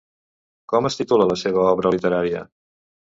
[0.71, 2.43] Com es titula la seva obra literària?